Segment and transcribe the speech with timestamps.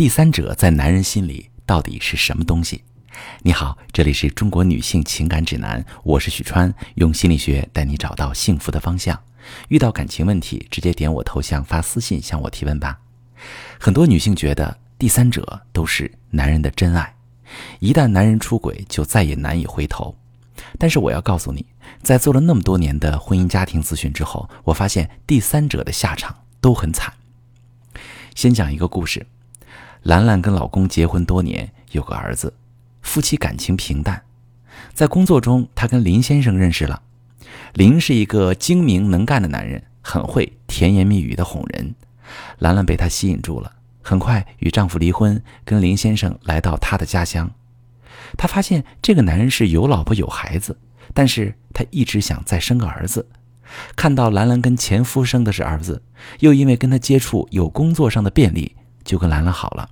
[0.00, 2.82] 第三者在男人心里到底是什么东西？
[3.42, 9.22] 你好，这里是中国女性情感指南，我是许川，用心理学带你找到幸福的方向。
[9.68, 12.98] 遇到感情问题，直接点我头像发私信向我提问吧。
[13.78, 17.14] 很多女性觉得第三者都是男人的真爱，
[17.78, 20.16] 一旦男人出轨，就再也难以回头。
[20.78, 21.66] 但是我要告诉你，
[22.02, 27.12] 在做了那么多年的婚姻家庭咨询之后，我发现第三者的下场都很惨。
[28.34, 29.26] 先讲一个故事。
[30.02, 32.54] 兰兰跟老公结婚多年，有个儿子，
[33.02, 34.22] 夫妻感情平淡。
[34.94, 37.02] 在工作中，她跟林先生认识了。
[37.74, 41.94] 林是一个精明能干的男人，很会甜言蜜语的哄人。
[42.60, 47.50] 兰兰被他吸引住了，很快与丈夫离婚，跟林先生来到他的家乡。
[48.38, 50.78] 她发现这个男人是有老婆有孩子，
[51.12, 53.28] 但是他一直想再生个儿子。
[53.94, 56.02] 看到兰兰跟前夫生的是儿子，
[56.38, 58.74] 又因为跟他接触有工作上的便利。
[59.10, 59.90] 就跟兰兰好了。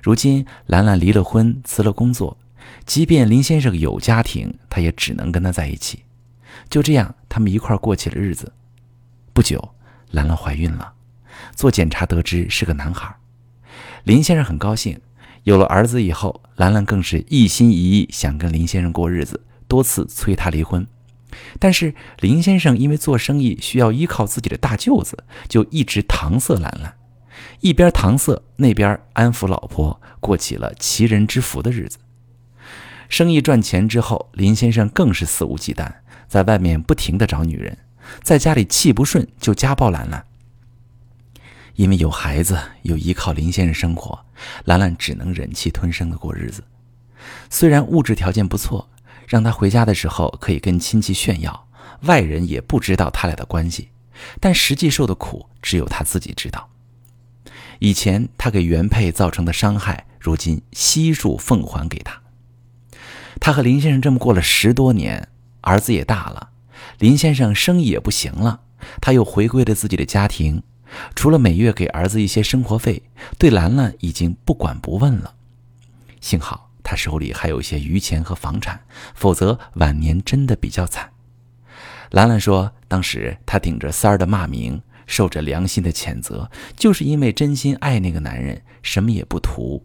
[0.00, 2.38] 如今兰兰离了婚，辞了工作，
[2.86, 6.04] 即便林先生有家庭，他也只能跟他在一起。
[6.68, 8.52] 就这样，他们一块过起了日子。
[9.32, 9.74] 不久，
[10.12, 10.92] 兰兰怀孕了，
[11.56, 13.12] 做检查得知是个男孩。
[14.04, 15.00] 林先生很高兴，
[15.42, 20.86] 有了儿子以后，兰兰更是一心一意想跟林先生过日子，多次催他离婚。
[21.58, 26.94] 但是林先生因为做生意需要依靠自己的大舅子，就一直搪塞兰兰。
[27.60, 31.98] 一边搪塞，那边安抚老婆，过起了齐人之福的日子。
[33.08, 35.92] 生意赚钱之后，林先生更是肆无忌惮，
[36.26, 37.76] 在外面不停地找女人，
[38.22, 40.24] 在家里气不顺就家暴兰兰。
[41.74, 44.24] 因为有孩子，又依靠林先生生活，
[44.64, 46.62] 兰兰只能忍气吞声地过日子。
[47.50, 48.88] 虽然物质条件不错，
[49.26, 51.68] 让她回家的时候可以跟亲戚炫耀，
[52.02, 53.90] 外人也不知道他俩的关系，
[54.40, 56.68] 但实际受的苦只有她自己知道。
[57.80, 62.20] 以前他给原配造成的伤害，如今悉数奉还给他。
[63.40, 65.28] 他和林先生这么过了十多年，
[65.62, 66.50] 儿子也大了，
[66.98, 68.60] 林先生生意也不行了，
[69.00, 70.62] 他又回归了自己的家庭，
[71.14, 73.02] 除了每月给儿子一些生活费，
[73.38, 75.32] 对兰兰已经不管不问了。
[76.20, 78.78] 幸好他手里还有一些余钱和房产，
[79.14, 81.10] 否则晚年真的比较惨。
[82.10, 84.82] 兰兰说，当时他顶着三儿的骂名。
[85.10, 89.84] 受着良心的谴责，就是因为真心爱那个男人，什么也不图。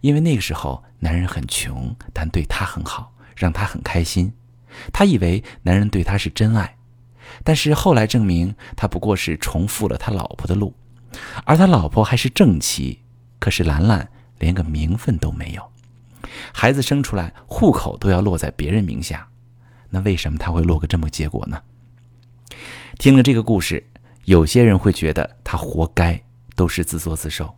[0.00, 4.32] 因为那个时候男人很穷，但对她很好，让她很开心。
[4.92, 6.76] 她以为男人对她是真爱，
[7.44, 10.74] 但是后来证明他不过是重复了他老婆的路，
[11.44, 12.98] 而他老婆还是正妻。
[13.38, 14.10] 可是兰兰
[14.40, 15.62] 连个名分都没有，
[16.52, 19.28] 孩子生出来户口都要落在别人名下，
[19.90, 21.62] 那为什么他会落个这么结果呢？
[22.98, 23.86] 听了这个故事。
[24.28, 26.22] 有些人会觉得他活该，
[26.54, 27.56] 都是自作自受。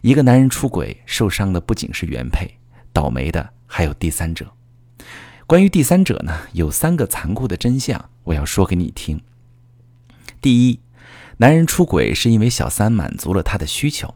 [0.00, 2.58] 一个男人出轨，受伤的不仅是原配，
[2.92, 4.52] 倒霉的还有第三者。
[5.46, 9.22] 关于第三者呢，有三个残酷的真相，我要说给你听。
[10.40, 10.80] 第一，
[11.36, 14.12] 男人出轨是因为小三满足了他的需求。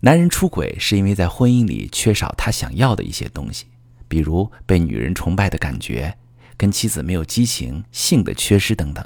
[0.00, 3.64] 男人出轨是因为在婚姻里缺少他想要的一些东西，
[4.06, 6.18] 比如被女人崇拜的感觉，
[6.58, 9.02] 跟妻子没有激情，性的缺失等等。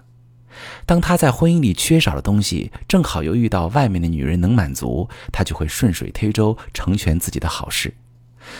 [0.86, 7.94] 当他在婚姻里缺少的东西，正好又遇到外面的女人能满足，他就会顺水推舟成全自己的好事。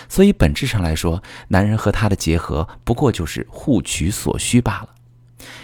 [0.08, 4.88] 所以本质上来说，男人和他的结合不过就是互取所需罢了。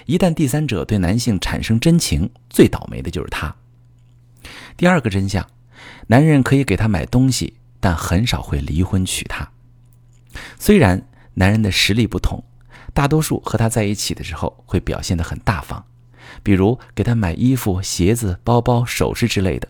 [0.06, 3.54] 一旦第三者对男性产生真情，最倒霉的就是他。
[4.76, 5.48] 第二个真相，
[6.08, 9.48] 男人可以给他买东西，但很少会离婚娶她。
[10.58, 12.42] 虽然男人的实力不同，
[12.92, 15.84] 大多数和他在一起的时候会表现得很大方。
[16.42, 19.68] 比如给他买衣服、鞋子、包包、首饰之类的，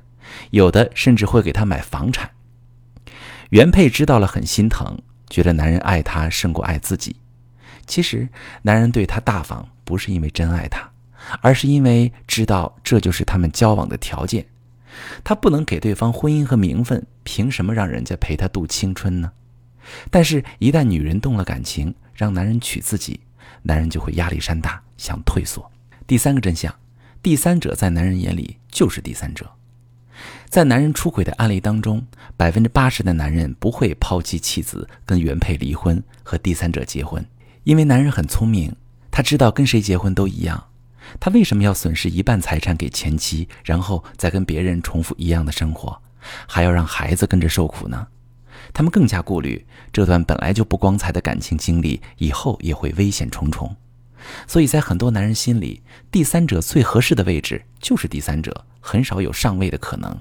[0.51, 2.31] 有的甚至会给他买房产。
[3.51, 4.99] 原配知道了很心疼，
[5.31, 7.17] 觉得男人爱她胜过爱自己。
[7.87, 8.29] 其实，
[8.63, 10.91] 男人对她大方不是因为真爱她，
[11.41, 14.47] 而是因为知道这就是他们交往的条件。
[15.23, 19.31] 他不能给对方婚姻和名分，凭什么让人家陪他度青春呢？
[20.11, 23.21] 但是，一旦女人动了感情，让男人娶自己，
[23.63, 25.71] 男人就会压力山大，想退缩。
[26.09, 26.75] 第三个真相，
[27.23, 29.47] 第三者在男人眼里就是第三者。
[30.49, 32.03] 在男人出轨的案例当中，
[32.35, 37.23] 百分之八十的男人不会抛弃妻子，跟原配离婚和第三者结婚，
[37.65, 38.75] 因为男人很聪明，
[39.11, 40.69] 他知道跟谁结婚都一样。
[41.21, 46.01] 他为什么要损失一半财产给前妻，然后再跟别人重复一样的生活，
[46.47, 48.07] 还要让孩子跟着受苦呢？
[48.73, 53.77] 他们更加顾虑这段本来就不光彩的感情经历，以后也会危险重重。
[54.47, 60.21] 所以在很多男人心里，第三者最合适的位置就是第三者，很少有上位的可能。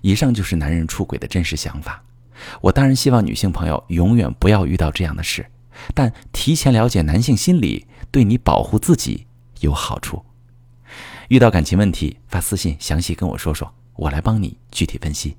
[0.00, 2.02] 以上就是男人出轨的真实想法。
[2.62, 5.46] 我当然希望女性朋友永远不要遇到这样的事，
[5.94, 9.26] 但提前了解男性心理，对你保护自己
[9.60, 10.24] 有好处。
[11.28, 15.36] 遇到感情问题，发私信详细跟我说说，我来帮你具体分析。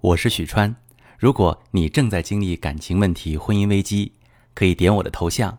[0.00, 0.76] 我是许川，
[1.18, 4.12] 如果你正在经历感情问题、婚姻危机，
[4.52, 5.58] 可以点我的头像，